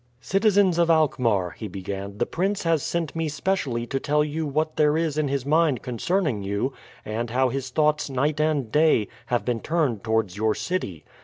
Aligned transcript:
"Citizens 0.19 0.79
of 0.79 0.89
Alkmaar," 0.89 1.51
he 1.51 1.67
began, 1.67 2.17
"the 2.17 2.25
prince 2.25 2.63
has 2.63 2.81
sent 2.81 3.15
me 3.15 3.29
specially 3.29 3.85
to 3.85 3.99
tell 3.99 4.23
you 4.23 4.47
what 4.47 4.75
there 4.75 4.97
is 4.97 5.15
in 5.15 5.27
his 5.27 5.45
mind 5.45 5.83
concerning 5.83 6.41
you, 6.41 6.73
and 7.05 7.29
how 7.29 7.49
his 7.49 7.69
thoughts, 7.69 8.09
night 8.09 8.39
and 8.39 8.71
day, 8.71 9.07
have 9.27 9.45
been 9.45 9.59
turned 9.59 10.03
towards 10.03 10.35
your 10.35 10.55
city. 10.55 11.05